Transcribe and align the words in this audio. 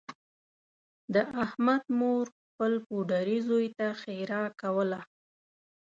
د 1.13 1.15
احمد 1.43 1.83
مور 1.99 2.25
خپل 2.41 2.73
پوډري 2.85 3.37
زوی 3.47 3.67
ته 3.77 3.85
ښېرا 4.01 4.43
کوله 4.61 5.01